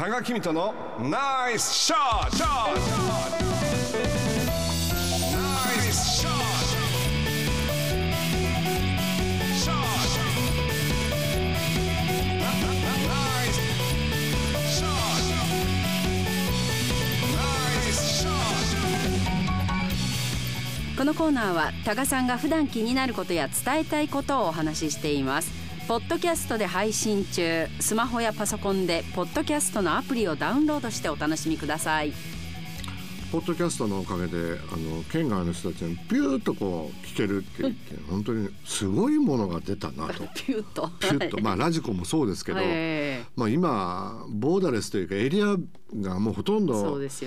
[0.00, 2.44] 多賀君とのナイスショットナ
[5.76, 6.38] イスショット
[9.54, 9.80] ショット
[12.16, 12.22] ナ
[13.44, 13.60] イス
[14.72, 14.94] ショット
[17.36, 17.44] ナ
[17.76, 18.32] イスショッ
[20.94, 27.66] トこのコーナーは多賀さんが普段気になることや伝えたいことをお話ししていますポッドキャストで配信中。
[27.80, 32.12] スマホやパソコンでポッドキャストのアプリをダウンロードしてお楽しみください。
[33.32, 40.22] ポッドキャストのおかげであの県外の人たちにピューッとこう聞けるって言って、本当にすごいものが出たなと。
[40.36, 40.88] ピューと。
[41.00, 41.40] ピュッと。
[41.40, 43.24] まあラジコもそうですけど、え。
[43.34, 45.56] まあ今ボーダレスというかエリア
[45.98, 46.74] がもうほとんど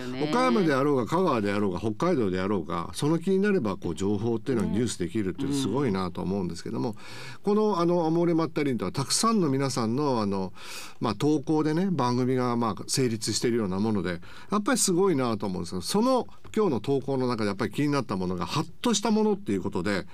[0.08, 0.30] ね。
[0.30, 6.96] 岡山であろうが香川であろうが北海道であろうがその気になればこう情報っていうのをニュースできるっていうすごいなと思うんですけども、
[7.44, 10.54] このあの「アモーレ・マッタリン」とはたくさんの皆さんのあの、
[11.00, 14.22] まあ、投稿でね番組がまあ成立しているようなもので
[14.52, 20.06] やっぱりすごいなと思うんですけどその今日の投稿の中でやっぱり気になったものがハッとしたものっていうことで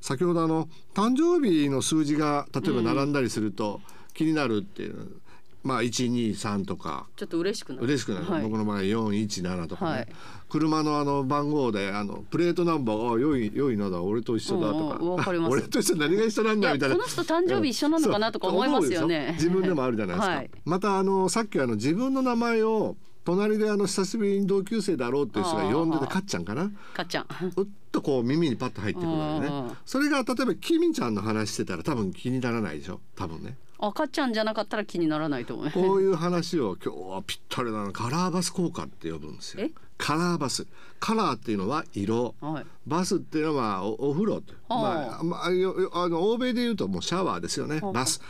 [0.00, 3.80] 先ほどあの誕生日の数字が例えば並んだりすると
[4.14, 5.21] 気になるっていう、
[5.62, 7.06] まあ123とか。
[7.16, 7.86] ちょっと嬉しくなる。
[7.86, 8.42] 嬉しくなる、はい。
[8.42, 10.08] 僕の場合417とかね、はい。
[10.48, 15.52] 車のあの番号であのプレートナンバーが良い良いなだ俺と一緒だとか、うんうんわかります。
[15.52, 16.96] 俺と一緒何が一緒なんだみたいな。
[16.96, 19.32] この人誕生日一緒なのかなとか思いますよね。
[19.34, 20.50] 自分でもあるじゃないですか、はい。
[20.64, 26.70] またあのさっきあの自分の名前を隣であの久しぶりに同級生だろうっていう人が呼んでてかっちゃんかな？
[26.94, 27.26] かっちゃん。
[27.56, 29.76] うっとこう耳にパッと入ってくるわけね。
[29.84, 33.00] それが例えばきみちゃんの話してたら多分気にならないでしょ？
[33.16, 33.56] 多分ね。
[33.78, 35.70] あかっちゃんじゃなかったら気にならないと思う。
[35.72, 39.64] こういう話を今日はぴったりなのカラーバス効果って呼ぶんですよ。
[39.64, 39.72] え？
[39.98, 40.66] カラーバス。
[40.98, 42.34] カラーっていうのは色。
[42.40, 42.66] はい。
[42.86, 47.80] バスっていうのはおお風呂と、はあまあまあ、あの欧米で言うともうシャワーですよね。
[47.80, 48.20] はあバス。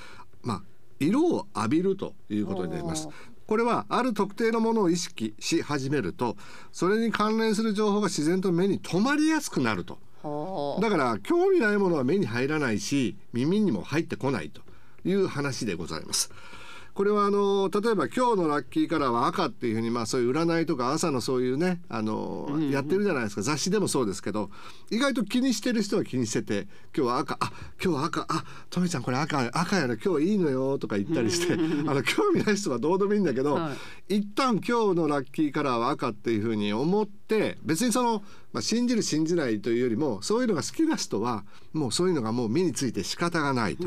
[0.42, 0.62] まあ
[1.00, 3.06] 色を浴びるということになります。
[3.06, 3.12] は
[3.53, 6.39] これはある特定のものを意識し始めると
[6.72, 14.62] それに関連する情報が自然と目に留まりやすくなるとはあだから興味ないものは目に入らないし耳にも入ってこないと
[15.04, 16.31] いう話でございます。
[16.94, 23.42] これはあの例えば今日のラッキーカラーは赤っていうふうにまあそういう占いとか朝のそういうねあの、やってるじゃないですか。
[23.42, 24.50] 雑誌でもそうですけど
[24.91, 27.52] 意外と気にしてる人は気にしてて今日は赤あ
[27.82, 33.70] 今日は赤あとめちゃんこれ赤赤やな今日いいのよとか言ったりしてあの興味ない人はどうでもいいんだけど、は
[34.08, 43.86] 一旦今日のラッキーカラーは赤っていうふうに思って別にその、まあ、信じる信じないというよりもそういうのが好きな人はもうそういうのがもう目について仕方がないと。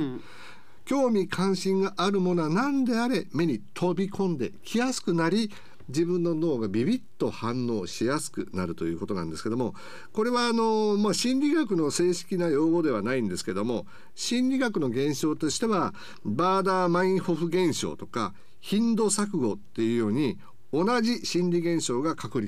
[0.85, 5.51] 興味関心があるものは何であれ目に飛び込んできやすくなり
[5.87, 9.75] 自分の脳がビビッと反応しやすくなるということなんですけども
[10.13, 13.85] これはあの、まあ、心理学の正式な用語ではないんですけども
[14.15, 15.93] 心理学の現象としては
[16.23, 20.39] バーダー・マインホフ現象とか頻度錯誤っていうように
[20.73, 22.39] 同じ心理現象が確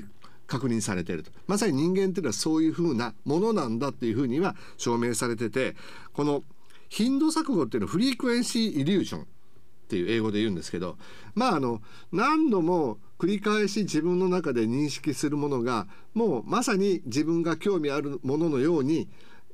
[0.48, 1.30] 認されていると。
[1.46, 5.76] まさに人間っていうのはそういうふうなものなんだっていうふうには証明されてて
[6.12, 6.42] この
[6.88, 9.24] 頻度錯誤っていうのはフリークエンシーイリュージョンっ
[9.88, 10.96] ていう英語で言うんですけど
[11.34, 11.80] まああの
[12.12, 19.08] 何度も繰り返し自分の中で認識するものがもうまさに自分が興味あるもののように、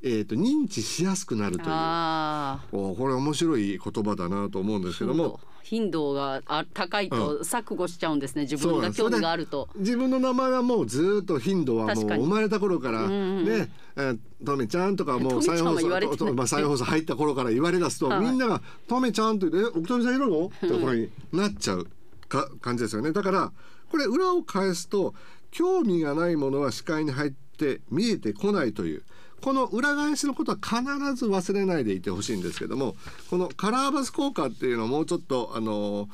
[0.07, 2.89] えー、と認知しやすくなるという。
[2.91, 5.41] おこれ面白い言葉だなと思うんですけども。
[5.63, 6.13] 頻度。
[6.13, 8.43] があ高いと錯誤しちゃうんですね。
[8.43, 9.71] 自分が興味があると。
[9.77, 18.21] 自分の名前はもうずっと頻度はもう生まれた頃からうんうんね「えーとめちゃん」とかもう再放送まあ再放送入った頃から言われ出すとはい。
[18.21, 21.87] みんなが「とめちゃん」って言って「え奥富さんいるの?」ってこれになっちゃう
[22.29, 23.13] か感じですよね。
[23.13, 23.51] だから
[23.91, 25.15] これ裏を返すと
[25.51, 29.03] 興味がないものは視界に入って見えてこないという
[29.45, 30.83] この裏返しのことは必
[31.17, 32.97] ず忘れないでいてほしいんですけども
[33.29, 36.09] このカラーバス効果っていうのをもうちょっとあの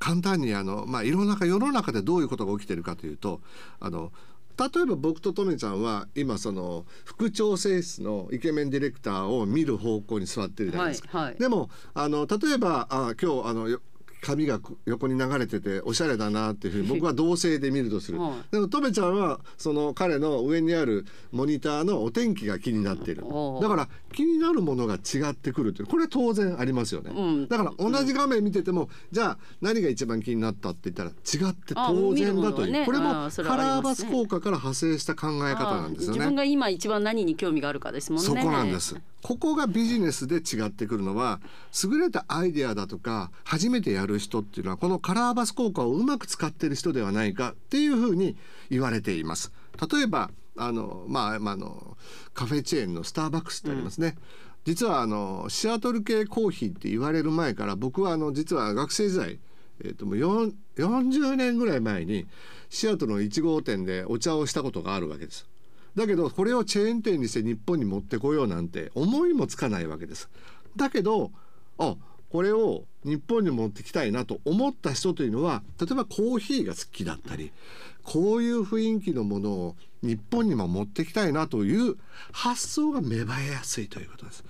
[0.00, 3.40] 簡単にあの、まあ、いろんな世の中でどういうことが起きてるかというと
[3.78, 4.10] あの
[4.58, 11.16] 例えば僕ととめちゃんは今その副調整室のイケメンディレクターを見る方向に座ってるじゃないですか。
[11.16, 13.80] はいはいでもあの例えばあ今日あのよ
[14.26, 18.32] 髪が横に流れてておしゃれだなっていうふうに 僕は同性で見るとする、はい。
[18.50, 23.22] でもとめちゃんはその彼の上にあるモニターのお天気が気になっている
[23.60, 27.48] だから気になるものが違ってくるというこれ当然ありますよね、うん。
[27.48, 36.18] だから同じ画面見てても、じゃあ何が一番気になったって言ったら違って当然だという、ねこれもカラーバス効果から派生した考え方なんですよね。
[36.18, 38.26] 自分が今一番何に興味があるかですもんね。
[38.26, 38.96] そこなんです。
[39.26, 41.40] ここがビジネスで違ってくるのは
[41.82, 48.36] 優れたアイデアだとか初めてやる人っていうのはこのカラーバス効果をうまく使ってる人ではないかっていうふうに
[48.70, 49.52] 言われています。
[49.92, 51.96] 例えばあの、まあ、まあの
[52.34, 54.14] カフェチェーンのスターバックスってありますね。
[54.64, 59.40] 実はあのシアトル系コーヒーって言われる前から僕はあの実は学生時代
[59.80, 62.26] えー、ともう4 40年ぐらい前に
[62.70, 65.48] シアトルの1号店でお茶をしたことがあるわけです。
[65.96, 70.28] だけどこれをチェーン店にして日本に持ってこようなんて思いもつかないわけです。
[70.76, 71.32] だけど
[71.78, 71.96] あ
[72.30, 77.52] これを日本に持ってきたいなと思った人というのは例えばコーヒーが好きだったり
[78.02, 81.96] こういう雰囲気のものを日本にも持ってきたいなという
[82.32, 84.44] 発想が芽生えやすいということです。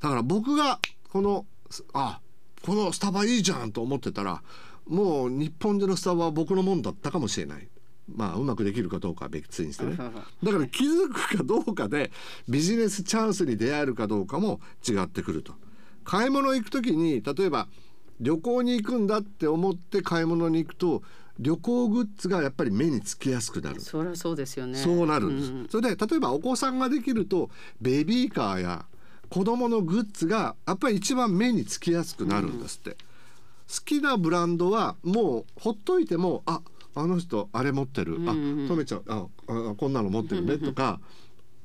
[0.00, 1.46] だから僕がこの
[1.94, 2.20] あ
[2.62, 4.42] このスタバいいじゃんと思ってたら
[4.86, 7.68] もう日本でのスタバは僕のもんだったかもしれない。
[8.14, 9.96] まあうまくできるかどうかは別にしてね。
[9.96, 10.12] だか
[10.42, 12.10] ら気づくかどうかで
[12.48, 15.54] ビジネスチャンスに出会えるかどうかも違ってくると。
[16.04, 17.68] 買い物行く時に例えば
[18.20, 21.02] 旅行に行くんだって思って買い物に行くと
[21.38, 23.80] 旅行グッズがやっぱり目につきやすくなる。
[23.80, 24.78] そりゃそうですよね。
[24.78, 28.84] そうなるんです、うんそれで例えばお子さんができるとベビーカーや
[29.30, 32.96] 子供のグッズがやっぱり一番目につきやすくなるんですって、好
[33.84, 36.60] きなブランドはもうほっといてもあ
[36.94, 38.32] あの人あれ持ってる、あ
[38.68, 40.58] とめちゃんああこんなの持ってるね。
[40.58, 41.00] とか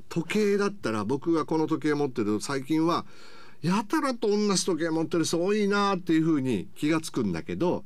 [0.10, 2.40] 時計だったら僕がこの時計持ってる。
[2.42, 3.06] 最近は
[3.62, 7.84] やたらと同じ時計持ってる人多いなっていうふうに気がつくんだけど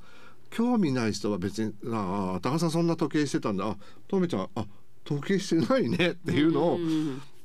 [0.50, 3.66] 興味ない人は別に「ああ高さんそんな時計してたんだ。
[3.70, 3.78] あ
[4.08, 4.66] とめちゃんあ
[5.06, 6.80] 時計してないね」っていうのを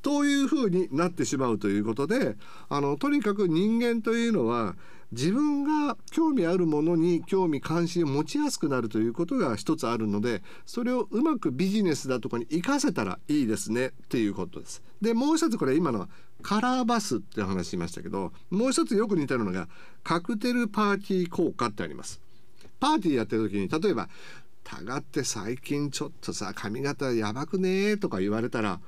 [0.02, 2.37] というふうになってしまうということで
[2.69, 4.76] あのとにかく人間というのは
[5.14, 14.82] 自分が興味あるものに興味関心を持ちやすくなるということが一つあるのでそれをうまくビジネスだとかに活かせたらいいですねっていうことです。
[15.00, 16.08] でもう一つこれ今のは
[16.43, 19.69] カラーバスって話しましたけどもう一つよく似てるのが
[20.02, 22.20] カクテルパーティー効果ってあります。
[22.81, 24.08] パーティーやってる時に例えば
[24.64, 28.81] 「タガって最近ちょっとさ髪型やばくね」とか言われたら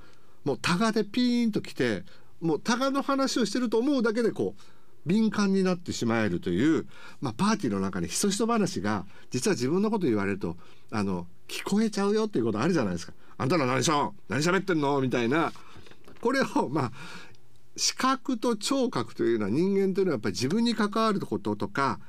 [0.45, 2.05] もうタガでピーンと来て
[2.41, 4.76] もうタガの話をしてると思うだけでこう
[5.07, 6.87] 敏感になってしまえるという、
[7.21, 10.57] まあ、パーティーの中にひそひそ話が実は自分のこと言われると
[10.91, 13.13] あの聞こえちゃうよっていうことあるじゃないですか。
[13.39, 15.01] あんたら何しょ何喋ってんの？
[15.01, 15.53] みたいな
[16.21, 16.93] これをまあ
[17.77, 22.01] 視覚と聴覚というのは人間というのはやっぱり自分に関わることとか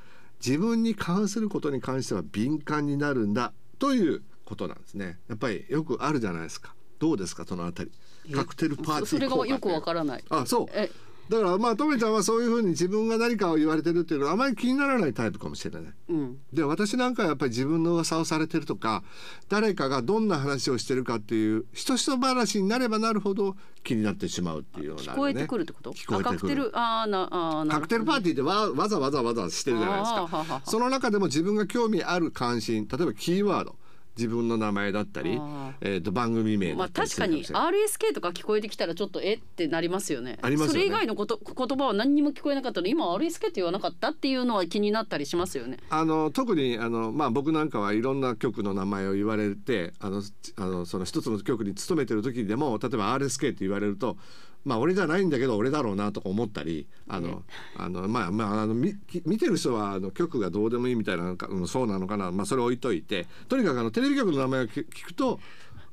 [0.44, 5.18] 自分に関することに関しては敏感になるんだということなんですね。
[5.28, 6.74] やっぱりよくあるじゃないですか。
[6.98, 7.44] どうですか？
[7.44, 7.92] そのあたり。
[8.34, 10.90] カクテルパーティーそそれがよくわらからないあそうえ
[11.28, 15.92] だからまあとめちゃんはそういうふうに自分が何かを言われてるっていうのはあまり気にならないタイプかもしれない。
[16.08, 16.38] うん。
[16.52, 19.02] で私なんかはやっぱり自分の噂をされてるとか
[19.48, 25.92] 誰かがどんな話をしてるかっていうひとひと話になればなるほど気になってしまうっていうような、ね、聞こえてくるってこと？
[25.92, 26.30] 聞こえてくる。
[26.30, 26.70] あカクテル？
[26.74, 30.62] あーなあーなカクテルパーティーでわわざわざわざしてるじゃないですか。
[30.64, 33.76] その中でも自分が興味ある関心例えばキーワード
[34.18, 40.38] 自分の名前だったりあ、えー、と番組名まあ確かに RSK とか聞こえてきたらちょっとえってなりますよね。
[40.42, 45.78] ありますよねそれ以外のこと言葉は何にも聞こえなかったのに今 RSK って言わなかったっていうのは気になったりしますよね。
[45.90, 50.22] あの特にあの、まあ、僕なんかはいろんな局の名前を言われてあの
[50.56, 54.16] あのその一つの局に勤めてる時でも例えば RSK って言われると
[54.64, 57.42] まあ俺じゃないんだけど俺だろうなとか思ったりあの
[57.76, 58.94] あのまあまああの見
[59.24, 65.40] 見てる人はあの局がどうでもいいみたいなのか、うん、そうなのかな、まあ、それ置いといてとにかくあのテレビ局の名前を聞聞くと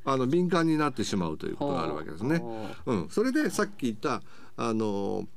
[0.06, 2.38] あの敏感になってしまうということがあるわけですね。
[2.38, 4.22] ほうん、それでさっき言った
[4.58, 5.28] あの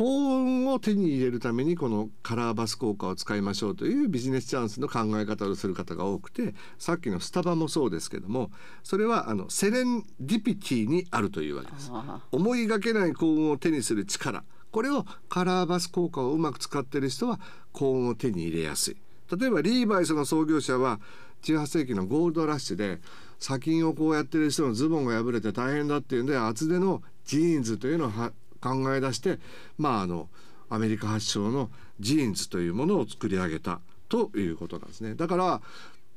[0.00, 8.50] 幸運を手に入れるためにこのカラーバス効果を使いましょうというビジネスチャンスの考え方をする方が多くてさっきのスタバもそうですけども
[8.82, 11.92] それはあのセレンディピティにあるというわけです。
[12.32, 17.38] 思いがけない幸運を手にする力これをカラーバス効果をうまく使っている人は
[17.72, 18.96] 幸運を手に入れやすい
[19.38, 20.98] 例えばリーバイスの創業者は
[21.42, 23.00] 18世紀のゴールドラッシュで
[23.38, 29.38] 砂金をこうやってる人のズボンが破れて大変だっていうんで厚手のジーンズというのをは考え出して
[29.78, 30.28] まああの
[30.68, 35.14] アメリカ発祥のジーンズというものを作り上げたということなんですね。
[35.14, 35.60] だから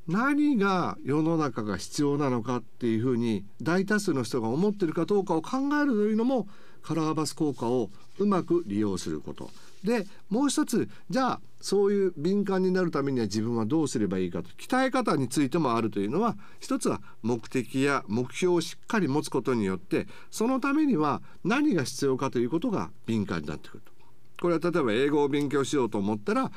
[0.07, 6.47] 何が世の中が必要なのかっていうふうに大多数の人が思ってるかどうかを考えるというのも
[6.81, 9.49] カラーバス効果をうまく利用すること
[9.83, 23.93] でもう一つじゃあそういう敏感になるためには自分はどうすればいいかと鍛え方についてもあるというのは一つは目的や目標をしっかり持つことによってそのためには何が必要かということが敏感になってくると。
[24.41, 26.51] これは例えば英語を勉強しようと思ったら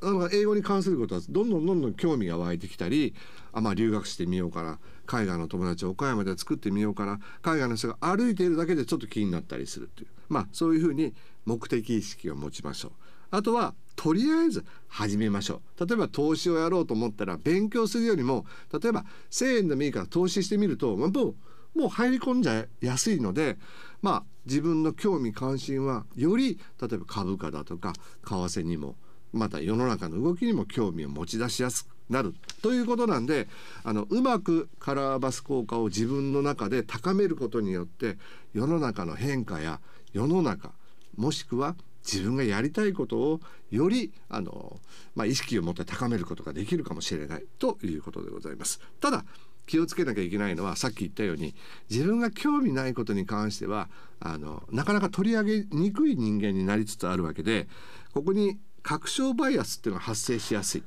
[0.00, 3.14] あの英語に関することはどんどんどんどん興味が湧いてきたり
[3.52, 4.78] あまあ留学してみようかな。
[5.06, 7.18] 海外の友達を岡山で作ってみようかな。
[7.40, 10.08] 海外の人が歩いているだけでちょっと気になったりするっていう。
[10.28, 11.14] まあそういうふうに
[11.44, 12.92] 目的意識を持ちましょう。
[13.30, 21.34] あとはとりあえず始めましょう例えば投資をやろうと思ったら勉強するよりも例えば1,000円でもいいから投資してみるともう
[21.78, 23.58] もう入り込んじゃいやすいので
[24.00, 27.92] まあ自分の興味関心はより例えば株価だとか
[28.24, 28.94] 為替にも
[29.32, 33.48] また世の中の動きにも興味を持ち出しやすくなるということなんで
[33.84, 38.16] あのうまくカラーバス効果を自分の中で高めることによって
[38.54, 39.80] 世の中の変化や
[40.12, 40.72] 世の中
[41.18, 41.76] もしくは
[42.10, 44.80] 自分がやりたいことをよりあの、
[45.14, 48.80] まあ、意識を持って高めることができるかもしれないということでございます。
[49.00, 49.24] ただ
[49.66, 51.54] 気をつけなきゃいけないのはさっき言ったように
[51.90, 57.68] 自分が興味ないことに関してはあのなかなか取り上げにくい人間になりつつあるわけで
[58.14, 60.82] ここに確証バイアスっていうのが発生しやすい。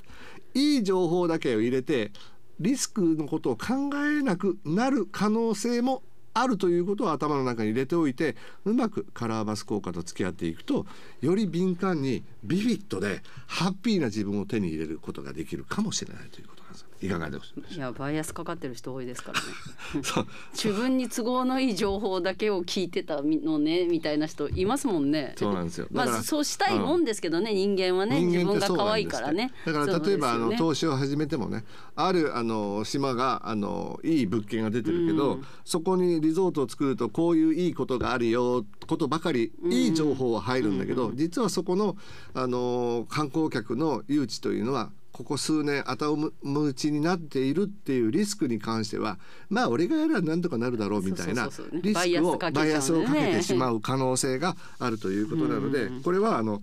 [0.53, 2.11] いい情報だけを入れて
[2.59, 6.01] リスクのことを考えなくなる可能性も
[6.33, 8.35] あるということを頭の中に入れておいて
[8.65, 10.85] うまくカラーバス効果と付き合っていくと
[11.21, 16.60] より敏感にビビットでハッピーな自分を手に入れることができるかもしれないということ。
[17.01, 20.03] いかがでしょういやバイアスかかってる人多いですからね。
[20.03, 25.33] そ う自分に都合のいい情報だけを聞いてたのねみたいな人いますもんね。
[25.37, 25.87] そうなんですよ。
[25.91, 29.51] まだからあそうしたいもんですけどね、人間はね自分が可愛いからね。
[29.65, 41.97] だから例えばあの投資を始めてもねあるあの島があのいい物件が出てるけど、そこにリゾートを作るとこういういいことがあるよことばかりいい情報は入るんだけど、実はそこの
[42.33, 56.61] あの観光客の誘致というのはここ数年頭打ちになっているっていうリスクに関してはまあ俺がやればなんとかなるだろうみたいなリスクをバイアアスをかけてしまう可能性があるということなのでこれはあの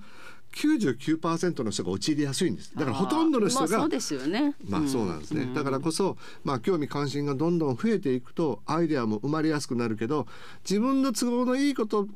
[0.54, 2.74] 99%の人が陥りやすいんです。
[2.74, 4.54] だからほとんどの人がまあそうですよね。
[4.66, 10.26] まあそうなんですね、だからこそ、まあ、興味関心がどんどん増えていくとアイデアも生まれやすくなるけど
[10.68, 12.08] 自分の都合のいいこと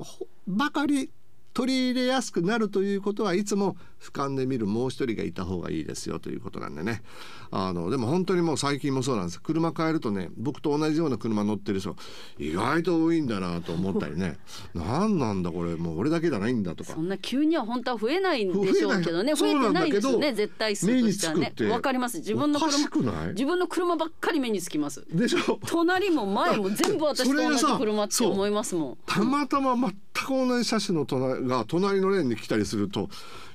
[0.49, 1.11] ばかり
[1.53, 7.03] 取り入れやすくなるということはいつも俯瞰で見るもう一人がいた方がいいですよということなんでね。
[7.51, 9.41] あのでも本当にもう最近もそうなんです。
[9.41, 11.95] 車変えるとね僕と同じような車乗ってる人
[12.39, 14.39] 意外と多いんだなと思ったりね。
[14.75, 16.95] 何なんだこれもう俺だけじゃないんだとか。
[16.95, 19.35] そんな急には本当は増えないんでしょうけどね。
[19.35, 21.53] 増増えてないですよね絶対数としてはね。
[21.71, 22.19] わかります。
[22.19, 25.05] 自分の車自分の車ばっかり目につきます。
[25.13, 25.59] でしょ？
[25.67, 28.99] 隣も前も全部私と同じ車って思いますもん。
[29.07, 33.09] たまたま全く同じ車種の隣が隣のレーンに来たりすると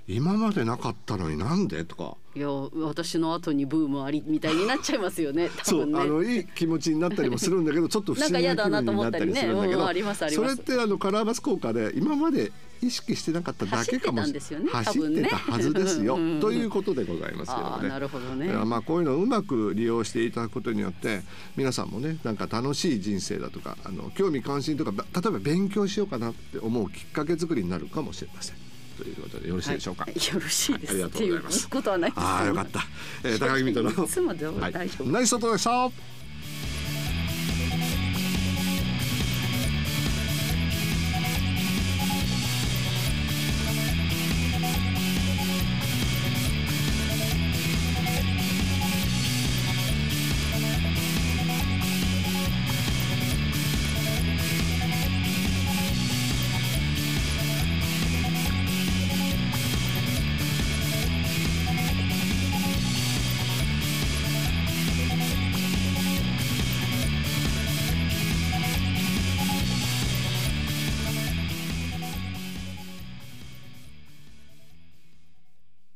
[0.08, 1.84] 今までなかったのになんで？
[1.84, 2.16] とか。
[2.34, 14.66] いや私の後にブームありみたいになっちゃいますよね多 そう、あのいい気持ちになったりもするんだけど ちょっと不思議な気分になったりするんだけどそれってあのカラーバス効果で今まで意識してなかっただけかもしれない。
[14.66, 16.16] ね多走ってたはずですよ。
[16.16, 17.90] うんということでございますけどね。
[17.90, 18.54] なるほどね。
[18.66, 21.24] まあこういうのをうまく利用していただくことによって
[21.56, 28.67] 皆さんもねなんか楽しい人生だとかあの興味関心とかば例えば勉強しようかなって思うきっかけ作りになるかもしれません。
[28.98, 30.06] ということでよろしいでしょうか。
[30.06, 30.14] はい。
[30.14, 30.92] よろしいです。
[30.92, 31.70] ありがとうございます。
[31.70, 32.20] ことはないです。
[32.20, 32.82] ああよかった。
[33.24, 34.06] えー、高木水戸の。
[34.06, 34.72] いつもでもはい。
[34.74, 35.10] 大丈夫。
[35.10, 36.17] ナイス外でした。